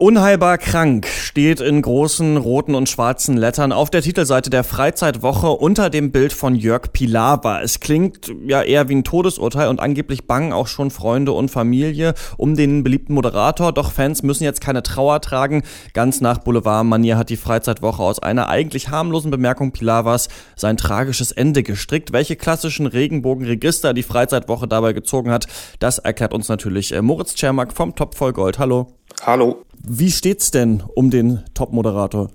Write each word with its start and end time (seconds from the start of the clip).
Unheilbar 0.00 0.58
krank 0.58 1.08
steht 1.08 1.60
in 1.60 1.82
großen 1.82 2.36
roten 2.36 2.76
und 2.76 2.88
schwarzen 2.88 3.36
Lettern 3.36 3.72
auf 3.72 3.90
der 3.90 4.00
Titelseite 4.00 4.48
der 4.48 4.62
Freizeitwoche 4.62 5.48
unter 5.48 5.90
dem 5.90 6.12
Bild 6.12 6.32
von 6.32 6.54
Jörg 6.54 6.92
Pilawa. 6.92 7.62
Es 7.62 7.80
klingt 7.80 8.32
ja 8.46 8.62
eher 8.62 8.88
wie 8.88 8.94
ein 8.94 9.02
Todesurteil 9.02 9.66
und 9.66 9.80
angeblich 9.80 10.28
bangen 10.28 10.52
auch 10.52 10.68
schon 10.68 10.92
Freunde 10.92 11.32
und 11.32 11.50
Familie 11.50 12.14
um 12.36 12.54
den 12.54 12.84
beliebten 12.84 13.12
Moderator. 13.12 13.72
Doch 13.72 13.90
Fans 13.90 14.22
müssen 14.22 14.44
jetzt 14.44 14.60
keine 14.60 14.84
Trauer 14.84 15.20
tragen. 15.20 15.64
Ganz 15.94 16.20
nach 16.20 16.38
Boulevardmanier 16.38 17.18
hat 17.18 17.28
die 17.28 17.36
Freizeitwoche 17.36 18.00
aus 18.00 18.20
einer 18.20 18.48
eigentlich 18.48 18.90
harmlosen 18.90 19.32
Bemerkung 19.32 19.72
Pilawas 19.72 20.28
sein 20.54 20.76
tragisches 20.76 21.32
Ende 21.32 21.64
gestrickt. 21.64 22.12
Welche 22.12 22.36
klassischen 22.36 22.86
Regenbogenregister 22.86 23.94
die 23.94 24.04
Freizeitwoche 24.04 24.68
dabei 24.68 24.92
gezogen 24.92 25.32
hat, 25.32 25.48
das 25.80 25.98
erklärt 25.98 26.34
uns 26.34 26.48
natürlich 26.48 26.92
äh, 26.92 27.02
Moritz 27.02 27.34
Czermak 27.34 27.72
vom 27.72 27.96
Top 27.96 28.14
voll 28.14 28.32
Gold. 28.32 28.60
Hallo. 28.60 28.97
Hallo. 29.22 29.64
Wie 29.86 30.10
steht's 30.10 30.50
denn 30.50 30.82
um 30.94 31.10
den 31.10 31.44
Top-Moderator? 31.54 32.30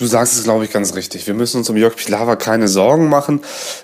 Du 0.00 0.06
sagst 0.06 0.34
es, 0.34 0.44
glaube 0.44 0.64
ich, 0.64 0.70
ganz 0.70 0.94
richtig. 0.94 1.26
Wir 1.26 1.34
müssen 1.34 1.56
uns 1.56 1.68
um 1.70 1.76
Jörg 1.76 1.96
Pilawa 1.96 2.36
keine 2.36 2.68
Sorgen 2.68 3.08
machen. 3.08 3.40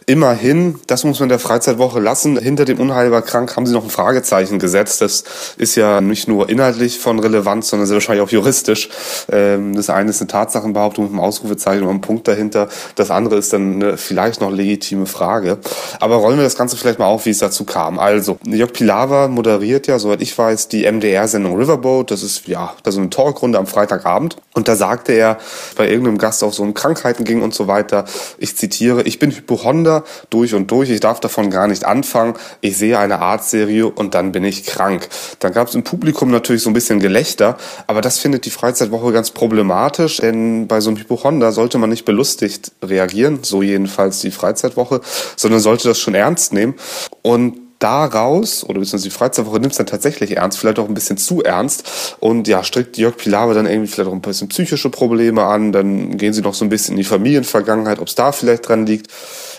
Immerhin, 0.07 0.79
das 0.87 1.03
muss 1.03 1.19
man 1.19 1.29
der 1.29 1.41
Freizeitwoche 1.41 1.99
lassen, 1.99 2.39
hinter 2.39 2.65
dem 2.65 2.79
unheilbar 2.79 3.23
krank 3.23 3.57
haben 3.57 3.67
sie 3.67 3.73
noch 3.73 3.83
ein 3.83 3.91
Fragezeichen 3.91 4.61
gesetzt. 4.61 5.01
Das 5.01 5.25
ist 5.57 5.75
ja 5.75 6.01
nicht 6.01 6.29
nur 6.29 6.49
inhaltlich 6.49 7.01
von 7.01 7.19
Relevanz, 7.19 7.69
sondern 7.69 7.89
sehr 7.89 7.97
wahrscheinlich 7.97 8.23
auch 8.23 8.31
juristisch. 8.31 8.91
Ähm, 9.29 9.75
das 9.75 9.91
eine 9.91 10.11
ist 10.11 10.21
eine 10.21 10.29
Tatsachenbehauptung 10.29 11.07
mit 11.07 11.13
einem 11.15 11.21
Ausrufezeichen 11.21 11.83
und 11.83 11.91
einem 11.91 12.01
Punkt 12.01 12.29
dahinter. 12.29 12.69
Das 12.95 13.11
andere 13.11 13.35
ist 13.35 13.53
dann 13.53 13.83
eine 13.83 13.97
vielleicht 13.97 14.41
noch 14.41 14.53
legitime 14.53 15.07
Frage. 15.07 15.59
Aber 15.99 16.15
rollen 16.15 16.37
wir 16.37 16.45
das 16.45 16.57
Ganze 16.57 16.77
vielleicht 16.77 17.01
mal 17.01 17.07
auf, 17.07 17.27
wie 17.27 17.31
es 17.31 17.39
dazu 17.39 17.65
kam. 17.65 17.99
Also, 17.99 18.39
Jörg 18.47 18.73
Pilawa 18.73 19.27
moderiert 19.27 19.89
ja, 19.89 19.99
soweit 19.99 20.23
ich 20.23 20.39
weiß, 20.39 20.69
die 20.69 20.85
MDR-Sendung 20.89 21.57
Riverboat. 21.57 22.13
Das 22.13 22.23
ist, 22.23 22.47
ja, 22.47 22.73
das 22.85 22.95
ist 22.95 23.01
eine 23.01 23.11
Talkrunde 23.11 23.59
am 23.59 23.67
Freitagabend. 23.67 24.37
Und 24.53 24.69
da 24.69 24.77
sagte 24.77 25.13
er 25.13 25.39
bei 25.75 25.89
irgendeinem 25.89 26.04
Gast 26.19 26.45
auf 26.45 26.55
so 26.55 26.63
um 26.63 26.75
Krankheiten 26.75 27.25
ging 27.25 27.43
und 27.43 27.55
so 27.55 27.67
weiter. 27.67 28.05
Ich 28.39 28.57
zitiere, 28.57 29.03
ich 29.03 29.19
bin 29.19 29.31
Hypochonder 29.31 30.05
durch 30.31 30.55
und 30.55 30.71
durch, 30.71 30.91
ich 30.91 31.01
darf 31.01 31.21
davon 31.21 31.51
gar 31.51 31.67
nicht 31.67 31.85
anfangen. 31.85 32.35
Ich 32.61 32.77
sehe 32.77 32.99
eine 32.99 33.21
Arztserie 33.21 33.87
und 33.87 34.15
dann 34.15 34.33
bin 34.33 34.45
ich 34.45 34.65
krank. 34.65 35.09
Dann 35.41 35.53
gab 35.53 35.69
es 35.69 35.75
im 35.75 35.83
Publikum 35.83 36.31
natürlich 36.31 36.63
so 36.63 36.71
ein 36.71 36.75
bisschen 36.75 37.01
Gelächter, 37.01 37.57
aber 37.87 38.01
das 38.01 38.19
findet 38.19 38.45
die 38.45 38.51
Freizeitwoche 38.51 39.13
ganz 39.13 39.31
problematisch, 39.31 40.19
denn 40.19 40.69
bei 40.69 40.81
so 40.81 40.91
einem 40.91 40.99
Hypochonder 40.99 41.53
sollte 41.53 41.79
man 41.79 41.91
nicht 41.91 42.05
belustigt 42.05 42.73
reagieren, 42.83 43.41
so 43.43 43.63
jedenfalls 43.63 44.21
die 44.21 44.31
Freizeitwoche, 44.31 45.01
sondern 45.37 45.61
sollte 45.61 45.89
das 45.89 45.99
schon 45.99 46.15
ernst 46.15 46.53
nehmen. 46.53 46.75
Und 47.23 47.64
daraus, 47.79 48.65
oder 48.65 48.81
beziehungsweise 48.81 49.05
die 49.05 49.15
Freizeitwoche 49.15 49.61
nimmt 49.61 49.73
es 49.73 49.79
dann 49.79 49.87
tatsächlich 49.87 50.37
ernst, 50.37 50.59
vielleicht 50.59 50.79
auch 50.79 50.89
ein 50.89 50.95
bisschen 50.95 51.17
zu 51.17 51.43
ernst 51.43 52.17
und 52.21 52.49
ja, 52.49 52.65
strickt 52.65 52.97
Jörg 52.97 53.17
Pilawa 53.17 53.55
dann 53.55 53.67
irgendwie 53.67 53.89
vielleicht 53.89 54.09
auch 54.09 54.15
ein 54.15 54.21
bisschen 54.21 54.49
psychische 54.49 54.91
Probleme 54.91 55.45
an, 55.45 55.73
dann 55.73 56.17
gehen 56.17 56.33
sie 56.33 56.43
noch 56.43 56.55
so 56.55 56.65
ein 56.65 56.69
bisschen 56.69 56.93
in 56.93 56.99
die 56.99 57.05
Familienvergangenheit, 57.05 57.99
ob 57.99 58.09
es 58.09 58.15
da 58.15 58.33
vielleicht 58.33 58.69
dran 58.69 58.87
liegt. 58.87 59.11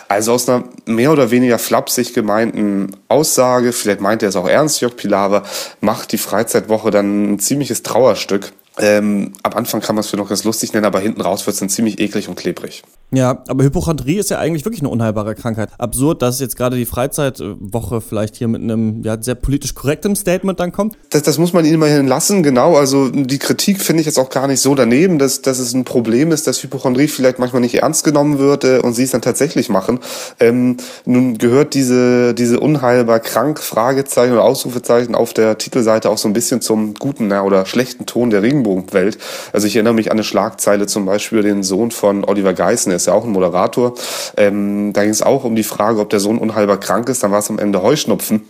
Also 0.08 0.32
aus 0.32 0.48
einer 0.48 0.64
mehr 0.84 1.10
oder 1.10 1.30
weniger 1.30 1.58
flapsig 1.58 2.14
gemeinten 2.14 2.96
Aussage, 3.08 3.72
vielleicht 3.72 4.00
meint 4.00 4.22
er 4.22 4.28
es 4.28 4.36
auch 4.36 4.48
ernst, 4.48 4.80
Jörg 4.80 4.96
Pilawa, 4.96 5.42
macht 5.80 6.12
die 6.12 6.18
Freizeitwoche 6.18 6.90
dann 6.90 7.34
ein 7.34 7.38
ziemliches 7.38 7.82
Trauerstück. 7.82 8.52
Ähm, 8.78 9.32
am 9.42 9.54
Anfang 9.54 9.80
kann 9.80 9.94
man 9.94 10.00
es 10.00 10.10
für 10.10 10.16
noch 10.16 10.28
ganz 10.28 10.44
lustig 10.44 10.72
nennen, 10.72 10.84
aber 10.84 11.00
hinten 11.00 11.22
raus 11.22 11.46
wird 11.46 11.54
es 11.54 11.60
dann 11.60 11.68
ziemlich 11.68 11.98
eklig 11.98 12.28
und 12.28 12.36
klebrig. 12.36 12.82
Ja, 13.12 13.44
aber 13.46 13.62
Hypochondrie 13.62 14.16
ist 14.16 14.30
ja 14.30 14.38
eigentlich 14.38 14.64
wirklich 14.64 14.82
eine 14.82 14.88
unheilbare 14.88 15.36
Krankheit. 15.36 15.70
Absurd, 15.78 16.22
dass 16.22 16.40
jetzt 16.40 16.56
gerade 16.56 16.76
die 16.76 16.86
Freizeitwoche 16.86 18.00
vielleicht 18.00 18.34
hier 18.34 18.48
mit 18.48 18.62
einem 18.62 19.02
ja, 19.04 19.16
sehr 19.22 19.36
politisch 19.36 19.74
korrektem 19.74 20.16
Statement 20.16 20.58
dann 20.58 20.72
kommt. 20.72 20.98
Das, 21.10 21.22
das 21.22 21.38
muss 21.38 21.52
man 21.52 21.64
ihnen 21.64 21.76
immerhin 21.76 22.08
lassen, 22.08 22.42
genau. 22.42 22.76
Also 22.76 23.08
die 23.08 23.38
Kritik 23.38 23.80
finde 23.80 24.00
ich 24.00 24.06
jetzt 24.06 24.18
auch 24.18 24.28
gar 24.28 24.48
nicht 24.48 24.60
so 24.60 24.74
daneben, 24.74 25.20
dass, 25.20 25.40
dass 25.40 25.60
es 25.60 25.72
ein 25.72 25.84
Problem 25.84 26.32
ist, 26.32 26.48
dass 26.48 26.60
Hypochondrie 26.62 27.06
vielleicht 27.06 27.38
manchmal 27.38 27.62
nicht 27.62 27.76
ernst 27.76 28.02
genommen 28.02 28.40
wird 28.40 28.64
äh, 28.64 28.80
und 28.80 28.94
sie 28.94 29.04
es 29.04 29.12
dann 29.12 29.22
tatsächlich 29.22 29.68
machen. 29.68 30.00
Ähm, 30.40 30.76
nun 31.04 31.38
gehört 31.38 31.74
diese, 31.74 32.34
diese 32.34 32.58
unheilbar 32.58 33.20
krank 33.20 33.60
Fragezeichen 33.60 34.32
oder 34.32 34.42
Ausrufezeichen 34.42 35.14
auf 35.14 35.32
der 35.32 35.58
Titelseite 35.58 36.10
auch 36.10 36.18
so 36.18 36.28
ein 36.28 36.32
bisschen 36.32 36.60
zum 36.60 36.94
guten 36.94 37.28
na, 37.28 37.42
oder 37.42 37.66
schlechten 37.66 38.04
Ton 38.06 38.30
der 38.30 38.42
Regenbogenwelt. 38.42 39.16
Also 39.52 39.68
ich 39.68 39.76
erinnere 39.76 39.94
mich 39.94 40.10
an 40.10 40.16
eine 40.16 40.24
Schlagzeile 40.24 40.88
zum 40.88 41.06
Beispiel 41.06 41.42
den 41.42 41.62
Sohn 41.62 41.92
von 41.92 42.24
Oliver 42.24 42.52
Geissen, 42.96 43.06
ist 43.06 43.06
ja 43.06 43.12
auch 43.12 43.24
ein 43.24 43.32
Moderator. 43.32 43.94
Ähm, 44.36 44.92
da 44.92 45.02
ging 45.02 45.10
es 45.10 45.22
auch 45.22 45.44
um 45.44 45.54
die 45.54 45.62
Frage, 45.62 46.00
ob 46.00 46.10
der 46.10 46.20
Sohn 46.20 46.38
unheilbar 46.38 46.80
krank 46.80 47.08
ist. 47.08 47.22
Dann 47.22 47.30
war 47.30 47.38
es 47.38 47.50
am 47.50 47.58
Ende 47.58 47.82
Heuschnupfen. 47.82 48.42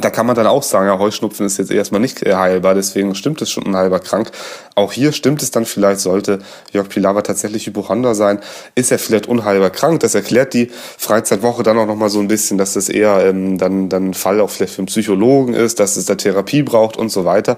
Da 0.00 0.10
kann 0.10 0.26
man 0.26 0.36
dann 0.36 0.46
auch 0.46 0.62
sagen, 0.62 0.86
ja, 0.86 0.98
Heuschnupfen 0.98 1.44
ist 1.44 1.58
jetzt 1.58 1.72
erstmal 1.72 2.00
nicht 2.00 2.20
heilbar, 2.24 2.74
deswegen 2.74 3.16
stimmt 3.16 3.42
es 3.42 3.50
schon 3.50 3.64
unheilbar 3.64 3.98
krank. 3.98 4.30
Auch 4.76 4.92
hier 4.92 5.12
stimmt 5.12 5.42
es 5.42 5.50
dann 5.50 5.64
vielleicht, 5.64 6.00
sollte 6.00 6.38
Jörg 6.72 6.88
Pilawa 6.88 7.22
tatsächlich 7.22 7.66
Hypochonder 7.66 8.14
sein, 8.14 8.38
ist 8.76 8.92
er 8.92 9.00
vielleicht 9.00 9.26
unheilbar 9.26 9.70
krank. 9.70 9.98
Das 10.00 10.14
erklärt 10.14 10.54
die 10.54 10.70
Freizeitwoche 10.98 11.64
dann 11.64 11.78
auch 11.78 11.86
nochmal 11.86 12.10
so 12.10 12.20
ein 12.20 12.28
bisschen, 12.28 12.58
dass 12.58 12.74
das 12.74 12.88
eher 12.88 13.26
ähm, 13.26 13.58
dann, 13.58 13.88
dann 13.88 14.14
Fall 14.14 14.40
auch 14.40 14.50
vielleicht 14.50 14.74
für 14.74 14.80
einen 14.80 14.86
Psychologen 14.86 15.54
ist, 15.54 15.80
dass 15.80 15.96
es 15.96 16.04
da 16.04 16.14
Therapie 16.14 16.62
braucht 16.62 16.96
und 16.96 17.08
so 17.08 17.24
weiter 17.24 17.56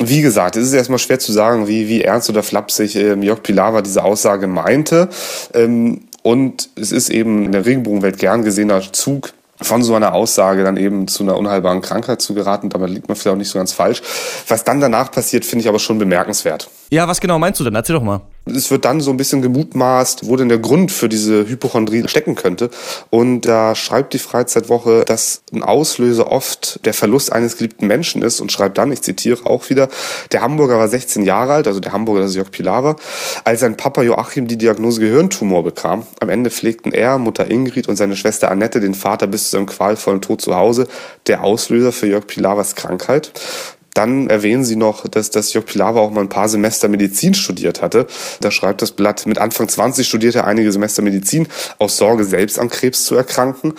wie 0.00 0.22
gesagt, 0.22 0.56
es 0.56 0.66
ist 0.66 0.74
erstmal 0.74 0.98
schwer 0.98 1.18
zu 1.18 1.32
sagen, 1.32 1.66
wie, 1.68 1.88
wie 1.88 2.02
ernst 2.02 2.30
oder 2.30 2.42
flapsig 2.42 2.96
ähm, 2.96 3.22
Jörg 3.22 3.42
Pilawa 3.42 3.82
diese 3.82 4.04
Aussage 4.04 4.46
meinte. 4.46 5.08
Ähm, 5.54 6.02
und 6.22 6.68
es 6.76 6.92
ist 6.92 7.10
eben 7.10 7.44
in 7.46 7.52
der 7.52 7.64
Regenbogenwelt 7.64 8.18
gern 8.18 8.44
gesehener 8.44 8.82
Zug, 8.92 9.32
von 9.60 9.82
so 9.82 9.94
einer 9.94 10.14
Aussage 10.14 10.62
dann 10.62 10.76
eben 10.76 11.08
zu 11.08 11.24
einer 11.24 11.36
unheilbaren 11.36 11.80
Krankheit 11.80 12.22
zu 12.22 12.34
geraten. 12.34 12.68
Dabei 12.68 12.86
liegt 12.86 13.08
man 13.08 13.16
vielleicht 13.16 13.34
auch 13.34 13.38
nicht 13.38 13.50
so 13.50 13.58
ganz 13.58 13.72
falsch. 13.72 14.02
Was 14.46 14.64
dann 14.64 14.80
danach 14.80 15.10
passiert, 15.10 15.44
finde 15.44 15.62
ich 15.62 15.68
aber 15.68 15.78
schon 15.78 15.98
bemerkenswert. 15.98 16.70
Ja, 16.90 17.06
was 17.06 17.20
genau 17.20 17.38
meinst 17.38 17.60
du 17.60 17.64
denn? 17.64 17.74
Erzähl 17.74 17.96
doch 17.96 18.02
mal. 18.02 18.22
Es 18.46 18.70
wird 18.70 18.86
dann 18.86 19.02
so 19.02 19.10
ein 19.10 19.18
bisschen 19.18 19.42
gemutmaßt, 19.42 20.26
wo 20.26 20.36
denn 20.36 20.48
der 20.48 20.58
Grund 20.58 20.90
für 20.90 21.10
diese 21.10 21.46
Hypochondrie 21.46 22.08
stecken 22.08 22.34
könnte. 22.34 22.70
Und 23.10 23.42
da 23.42 23.74
schreibt 23.74 24.14
die 24.14 24.18
Freizeitwoche, 24.18 25.04
dass 25.04 25.42
ein 25.52 25.62
Auslöser 25.62 26.32
oft 26.32 26.80
der 26.86 26.94
Verlust 26.94 27.30
eines 27.30 27.58
geliebten 27.58 27.86
Menschen 27.86 28.22
ist 28.22 28.40
und 28.40 28.50
schreibt 28.50 28.78
dann, 28.78 28.90
ich 28.90 29.02
zitiere 29.02 29.44
auch 29.44 29.68
wieder, 29.68 29.88
der 30.32 30.40
Hamburger 30.40 30.78
war 30.78 30.88
16 30.88 31.24
Jahre 31.24 31.52
alt, 31.52 31.66
also 31.66 31.80
der 31.80 31.92
Hamburger, 31.92 32.22
das 32.22 32.30
ist 32.30 32.36
Jörg 32.36 32.50
Pilawa, 32.50 32.96
als 33.44 33.60
sein 33.60 33.76
Papa 33.76 34.02
Joachim 34.02 34.46
die 34.46 34.56
Diagnose 34.56 35.00
Gehirntumor 35.00 35.62
bekam. 35.64 36.06
Am 36.20 36.30
Ende 36.30 36.48
pflegten 36.48 36.92
er, 36.92 37.18
Mutter 37.18 37.50
Ingrid 37.50 37.86
und 37.86 37.96
seine 37.96 38.16
Schwester 38.16 38.50
Annette 38.50 38.80
den 38.80 38.94
Vater 38.94 39.26
bis 39.26 39.44
zu 39.44 39.56
seinem 39.56 39.66
qualvollen 39.66 40.22
Tod 40.22 40.40
zu 40.40 40.56
Hause. 40.56 40.88
Der 41.26 41.44
Auslöser 41.44 41.92
für 41.92 42.06
Jörg 42.06 42.26
Pilawas 42.26 42.76
Krankheit. 42.76 43.32
Dann 43.94 44.28
erwähnen 44.28 44.64
sie 44.64 44.76
noch, 44.76 45.08
dass, 45.08 45.30
dass 45.30 45.52
Jörg 45.52 45.66
Pilawa 45.66 46.00
auch 46.00 46.10
mal 46.10 46.20
ein 46.20 46.28
paar 46.28 46.48
Semester 46.48 46.88
Medizin 46.88 47.34
studiert 47.34 47.82
hatte. 47.82 48.06
Da 48.40 48.50
schreibt 48.50 48.82
das 48.82 48.92
Blatt, 48.92 49.26
mit 49.26 49.38
Anfang 49.38 49.68
20 49.68 50.06
studierte 50.06 50.38
er 50.38 50.46
einige 50.46 50.70
Semester 50.70 51.02
Medizin 51.02 51.48
aus 51.78 51.96
Sorge, 51.96 52.24
selbst 52.24 52.58
an 52.58 52.68
Krebs 52.68 53.04
zu 53.04 53.14
erkranken. 53.14 53.74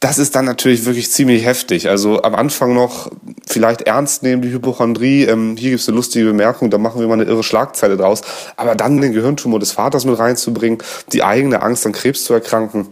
Das 0.00 0.16
ist 0.16 0.34
dann 0.34 0.46
natürlich 0.46 0.86
wirklich 0.86 1.10
ziemlich 1.10 1.44
heftig. 1.44 1.90
Also 1.90 2.22
am 2.22 2.34
Anfang 2.34 2.72
noch 2.72 3.10
vielleicht 3.46 3.82
ernst 3.82 4.22
nehmen, 4.22 4.40
die 4.40 4.50
Hypochondrie. 4.50 5.24
Ähm, 5.24 5.56
hier 5.58 5.70
gibt's 5.70 5.88
eine 5.88 5.96
lustige 5.96 6.24
Bemerkung, 6.24 6.70
da 6.70 6.78
machen 6.78 7.00
wir 7.00 7.06
mal 7.06 7.14
eine 7.14 7.24
irre 7.24 7.42
Schlagzeile 7.42 7.98
draus. 7.98 8.22
Aber 8.56 8.74
dann 8.74 9.00
den 9.00 9.12
Gehirntumor 9.12 9.60
des 9.60 9.72
Vaters 9.72 10.06
mit 10.06 10.18
reinzubringen, 10.18 10.78
die 11.12 11.22
eigene 11.22 11.60
Angst 11.60 11.84
an 11.84 11.92
Krebs 11.92 12.24
zu 12.24 12.32
erkranken, 12.32 12.88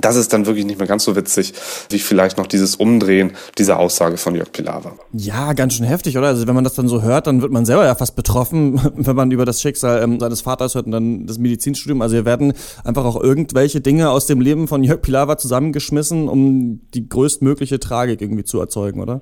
das 0.00 0.16
ist 0.16 0.32
dann 0.32 0.46
wirklich 0.46 0.64
nicht 0.64 0.78
mehr 0.78 0.88
ganz 0.88 1.04
so 1.04 1.16
witzig, 1.16 1.52
wie 1.90 1.98
vielleicht 1.98 2.38
noch 2.38 2.46
dieses 2.46 2.76
Umdrehen 2.76 3.32
dieser 3.58 3.78
Aussage 3.78 4.16
von 4.16 4.34
Jörg 4.34 4.50
Pilawa. 4.50 4.94
Ja, 5.12 5.52
ganz 5.52 5.74
schön 5.74 5.84
heftig, 5.84 6.16
oder? 6.16 6.28
Also 6.28 6.46
wenn 6.46 6.54
man 6.54 6.64
das 6.64 6.74
dann 6.74 6.88
so 6.88 7.02
hört, 7.02 7.26
dann 7.26 7.42
wird 7.42 7.52
man 7.52 7.66
selber 7.66 7.84
ja 7.84 7.94
fast 7.94 8.16
betroffen, 8.16 8.80
wenn 8.96 9.14
man 9.14 9.30
über 9.30 9.44
das 9.44 9.60
Schicksal 9.60 10.02
ähm, 10.02 10.18
seines 10.18 10.40
Vaters 10.40 10.74
hört 10.74 10.86
und 10.86 10.92
dann 10.92 11.26
das 11.26 11.36
Medizinstudium. 11.36 12.00
Also 12.00 12.16
hier 12.16 12.24
werden 12.24 12.54
einfach 12.84 13.04
auch 13.04 13.20
irgendwelche 13.22 13.82
Dinge 13.82 14.10
aus 14.10 14.24
dem 14.24 14.40
Leben 14.40 14.66
von 14.66 14.82
Jörg 14.82 15.02
Pilawa 15.02 15.36
zusammengeschmissen, 15.36 16.26
um 16.28 16.80
die 16.94 17.08
größtmögliche 17.08 17.78
Tragik 17.78 18.22
irgendwie 18.22 18.44
zu 18.44 18.60
erzeugen, 18.60 19.02
oder? 19.02 19.20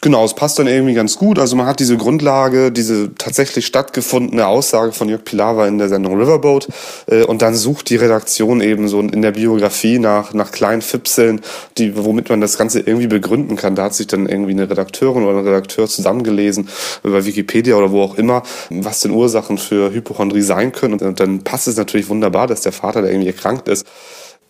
Genau, 0.00 0.24
es 0.24 0.34
passt 0.34 0.60
dann 0.60 0.68
irgendwie 0.68 0.94
ganz 0.94 1.18
gut. 1.18 1.40
Also 1.40 1.56
man 1.56 1.66
hat 1.66 1.80
diese 1.80 1.96
Grundlage, 1.96 2.70
diese 2.70 3.16
tatsächlich 3.16 3.66
stattgefundene 3.66 4.46
Aussage 4.46 4.92
von 4.92 5.08
Jörg 5.08 5.24
Pilawa 5.24 5.66
in 5.66 5.78
der 5.78 5.88
Sendung 5.88 6.16
Riverboat 6.20 6.68
äh, 7.06 7.24
und 7.24 7.42
dann 7.42 7.56
sucht 7.56 7.90
die 7.90 7.96
Redaktion 7.96 8.60
eben 8.60 8.86
so 8.86 9.00
in 9.00 9.22
der 9.22 9.32
Biografie 9.32 10.03
nach, 10.04 10.32
nach 10.32 10.52
kleinen 10.52 10.82
Fipseln, 10.82 11.40
die, 11.76 11.96
womit 11.96 12.28
man 12.28 12.40
das 12.40 12.56
Ganze 12.56 12.78
irgendwie 12.78 13.08
begründen 13.08 13.56
kann. 13.56 13.74
Da 13.74 13.84
hat 13.84 13.94
sich 13.94 14.06
dann 14.06 14.28
irgendwie 14.28 14.52
eine 14.52 14.70
Redakteurin 14.70 15.24
oder 15.24 15.38
ein 15.38 15.44
Redakteur 15.44 15.88
zusammengelesen, 15.88 16.68
über 17.02 17.24
Wikipedia 17.24 17.74
oder 17.74 17.90
wo 17.90 18.02
auch 18.02 18.14
immer, 18.14 18.44
was 18.70 19.00
denn 19.00 19.10
Ursachen 19.10 19.58
für 19.58 19.92
Hypochondrie 19.92 20.42
sein 20.42 20.70
können. 20.70 21.00
Und 21.00 21.18
dann 21.18 21.42
passt 21.42 21.66
es 21.66 21.76
natürlich 21.76 22.08
wunderbar, 22.08 22.46
dass 22.46 22.60
der 22.60 22.72
Vater, 22.72 23.02
der 23.02 23.10
irgendwie 23.10 23.28
erkrankt 23.28 23.66
ist, 23.68 23.84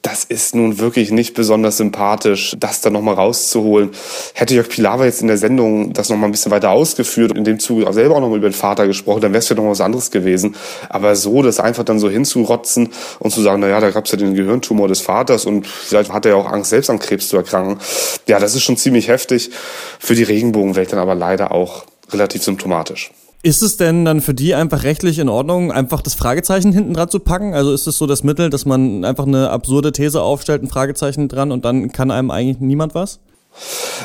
das 0.04 0.22
ist 0.22 0.54
nun 0.54 0.78
wirklich 0.78 1.10
nicht 1.10 1.32
besonders 1.32 1.78
sympathisch, 1.78 2.54
das 2.58 2.82
dann 2.82 2.92
nochmal 2.92 3.14
rauszuholen. 3.14 3.90
Hätte 4.34 4.54
Jörg 4.54 4.68
Pilawa 4.68 5.06
jetzt 5.06 5.22
in 5.22 5.28
der 5.28 5.38
Sendung 5.38 5.94
das 5.94 6.10
nochmal 6.10 6.28
ein 6.28 6.32
bisschen 6.32 6.52
weiter 6.52 6.70
ausgeführt 6.70 7.30
und 7.30 7.38
in 7.38 7.44
dem 7.44 7.58
Zuge 7.58 7.90
selber 7.90 8.16
auch 8.16 8.20
nochmal 8.20 8.36
über 8.36 8.50
den 8.50 8.54
Vater 8.54 8.86
gesprochen, 8.86 9.22
dann 9.22 9.32
wäre 9.32 9.38
es 9.38 9.48
ja 9.48 9.56
noch 9.56 9.64
was 9.64 9.80
anderes 9.80 10.10
gewesen. 10.10 10.56
Aber 10.90 11.16
so, 11.16 11.40
das 11.40 11.58
einfach 11.58 11.84
dann 11.84 11.98
so 11.98 12.10
hinzurotzen 12.10 12.90
und 13.18 13.30
zu 13.30 13.40
sagen, 13.40 13.60
na 13.60 13.68
ja, 13.68 13.80
da 13.80 13.90
gab 13.90 14.04
es 14.04 14.12
ja 14.12 14.18
den 14.18 14.34
Gehirntumor 14.34 14.88
des 14.88 15.00
Vaters 15.00 15.46
und 15.46 15.66
vielleicht 15.66 16.12
hat 16.12 16.26
er 16.26 16.32
ja 16.32 16.36
auch 16.36 16.52
Angst, 16.52 16.68
selbst 16.68 16.90
an 16.90 16.98
Krebs 16.98 17.28
zu 17.28 17.38
erkranken. 17.38 17.78
Ja, 18.26 18.38
das 18.38 18.54
ist 18.54 18.62
schon 18.62 18.76
ziemlich 18.76 19.08
heftig. 19.08 19.50
Für 19.98 20.14
die 20.14 20.22
Regenbogenwelt 20.22 20.92
dann 20.92 20.98
aber 20.98 21.14
leider 21.14 21.50
auch 21.50 21.86
relativ 22.12 22.42
symptomatisch. 22.42 23.10
Ist 23.44 23.60
es 23.60 23.76
denn 23.76 24.06
dann 24.06 24.22
für 24.22 24.32
die 24.32 24.54
einfach 24.54 24.84
rechtlich 24.84 25.18
in 25.18 25.28
Ordnung, 25.28 25.70
einfach 25.70 26.00
das 26.00 26.14
Fragezeichen 26.14 26.72
hinten 26.72 26.94
dran 26.94 27.10
zu 27.10 27.20
packen? 27.20 27.52
Also 27.52 27.74
ist 27.74 27.86
es 27.86 27.98
so 27.98 28.06
das 28.06 28.24
Mittel, 28.24 28.48
dass 28.48 28.64
man 28.64 29.04
einfach 29.04 29.26
eine 29.26 29.50
absurde 29.50 29.92
These 29.92 30.22
aufstellt, 30.22 30.62
ein 30.62 30.68
Fragezeichen 30.68 31.28
dran 31.28 31.52
und 31.52 31.66
dann 31.66 31.92
kann 31.92 32.10
einem 32.10 32.30
eigentlich 32.30 32.60
niemand 32.60 32.94
was? 32.94 33.18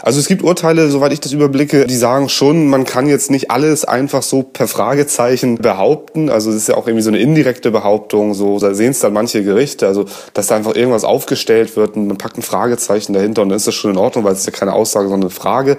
Also 0.04 0.20
es 0.20 0.28
gibt 0.28 0.44
Urteile, 0.44 0.92
soweit 0.92 1.14
ich 1.14 1.22
das 1.22 1.32
überblicke, 1.32 1.88
die 1.88 1.96
sagen 1.96 2.28
schon, 2.28 2.68
man 2.68 2.84
kann 2.84 3.08
jetzt 3.08 3.32
nicht 3.32 3.50
alles 3.50 3.86
einfach 3.86 4.24
so 4.24 4.44
per 4.44 4.68
Fragezeichen 4.68 5.58
behaupten. 5.58 6.30
Also 6.30 6.50
es 6.50 6.58
ist 6.58 6.68
ja 6.68 6.76
auch 6.76 6.86
irgendwie 6.86 7.04
so 7.04 7.10
eine 7.10 7.20
indirekte 7.20 7.72
Behauptung, 7.72 8.34
so 8.34 8.60
da 8.60 8.74
sehen 8.74 8.92
es 8.92 9.00
dann 9.00 9.14
manche 9.14 9.42
Gerichte, 9.42 9.88
also 9.88 10.04
dass 10.34 10.48
da 10.48 10.58
einfach 10.58 10.76
irgendwas 10.76 11.06
aufgestellt 11.06 11.78
wird 11.78 11.96
und 11.96 12.08
man 12.08 12.18
packt 12.18 12.38
ein 12.38 12.42
Fragezeichen 12.42 13.14
dahinter 13.14 13.42
und 13.44 13.50
dann 13.50 13.56
ist 13.56 13.68
das 13.68 13.76
schon 13.76 13.92
in 13.92 13.98
Ordnung, 13.98 14.26
weil 14.26 14.34
es 14.34 14.40
ist 14.40 14.48
ja 14.48 14.52
keine 14.52 14.74
Aussage, 14.74 15.08
sondern 15.08 15.30
eine 15.30 15.40
Frage. 15.40 15.78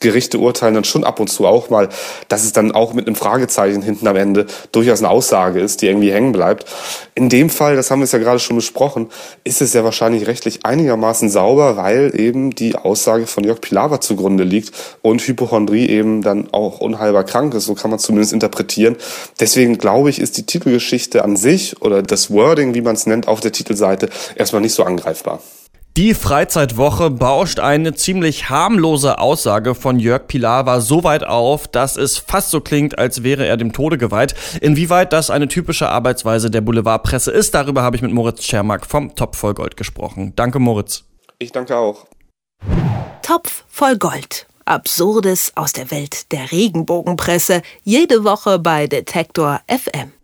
Gerichte 0.00 0.38
urteilen 0.38 0.74
dann 0.74 0.84
schon 0.84 1.04
ab 1.04 1.20
und 1.20 1.28
zu 1.28 1.46
auch 1.46 1.68
mal, 1.68 1.90
dass 2.28 2.44
es 2.44 2.52
dann 2.52 2.72
auch 2.72 2.94
mit 2.94 3.06
einem 3.06 3.16
Fragezeichen 3.16 3.82
hinten 3.82 4.06
am 4.06 4.16
Ende 4.16 4.46
durchaus 4.72 5.00
eine 5.00 5.10
Aussage 5.10 5.60
ist, 5.60 5.82
die 5.82 5.86
irgendwie 5.86 6.10
hängen 6.10 6.32
bleibt. 6.32 6.64
In 7.14 7.28
dem 7.28 7.50
Fall, 7.50 7.76
das 7.76 7.90
haben 7.90 8.00
wir 8.00 8.04
es 8.04 8.12
ja 8.12 8.18
gerade 8.18 8.38
schon 8.38 8.56
besprochen, 8.56 9.10
ist 9.44 9.60
es 9.60 9.74
ja 9.74 9.84
wahrscheinlich 9.84 10.26
rechtlich 10.26 10.64
einigermaßen 10.64 11.28
sauber, 11.28 11.76
weil 11.76 12.18
eben 12.18 12.54
die 12.54 12.76
Aussage 12.76 13.26
von 13.26 13.44
Jörg 13.44 13.60
Pilawa 13.60 14.00
zugrunde 14.00 14.44
liegt 14.44 14.72
und 15.02 15.20
Hypochondrie 15.20 15.86
eben 15.86 16.22
dann 16.22 16.48
auch 16.52 16.80
unheilbar 16.80 17.24
krank 17.24 17.52
ist. 17.52 17.66
So 17.66 17.74
kann 17.74 17.90
man 17.90 17.98
zumindest 17.98 18.32
interpretieren. 18.32 18.96
Deswegen 19.38 19.76
glaube 19.76 20.08
ich, 20.08 20.18
ist 20.18 20.38
die 20.38 20.46
Titelgeschichte 20.46 21.22
an 21.22 21.36
sich 21.36 21.82
oder 21.82 22.02
das 22.02 22.30
Wording, 22.30 22.74
wie 22.74 22.80
man 22.80 22.94
es 22.94 23.04
nennt, 23.04 23.28
auf 23.28 23.40
der 23.40 23.52
Titelseite 23.52 24.08
erstmal 24.34 24.62
nicht 24.62 24.74
so 24.74 24.82
angreifbar. 24.82 25.40
Die 26.00 26.14
Freizeitwoche 26.14 27.10
bauscht 27.10 27.60
eine 27.60 27.92
ziemlich 27.92 28.48
harmlose 28.48 29.18
Aussage 29.18 29.74
von 29.74 29.98
Jörg 29.98 30.28
Pilawa 30.28 30.80
so 30.80 31.04
weit 31.04 31.24
auf, 31.24 31.68
dass 31.68 31.98
es 31.98 32.16
fast 32.16 32.48
so 32.48 32.62
klingt, 32.62 32.98
als 32.98 33.22
wäre 33.22 33.44
er 33.44 33.58
dem 33.58 33.74
Tode 33.74 33.98
geweiht. 33.98 34.34
Inwieweit 34.62 35.12
das 35.12 35.28
eine 35.28 35.46
typische 35.46 35.90
Arbeitsweise 35.90 36.50
der 36.50 36.62
Boulevardpresse 36.62 37.30
ist, 37.30 37.54
darüber 37.54 37.82
habe 37.82 37.96
ich 37.96 38.02
mit 38.02 38.12
Moritz 38.12 38.44
Schermack 38.44 38.86
vom 38.86 39.14
Topf 39.14 39.36
voll 39.36 39.52
Gold 39.52 39.76
gesprochen. 39.76 40.32
Danke, 40.36 40.58
Moritz. 40.58 41.04
Ich 41.38 41.52
danke 41.52 41.76
auch. 41.76 42.06
Topf 43.20 43.64
voll 43.68 43.98
Gold. 43.98 44.46
Absurdes 44.64 45.52
aus 45.54 45.74
der 45.74 45.90
Welt 45.90 46.32
der 46.32 46.50
Regenbogenpresse. 46.50 47.60
Jede 47.82 48.24
Woche 48.24 48.58
bei 48.58 48.86
Detektor 48.86 49.60
FM. 49.68 50.12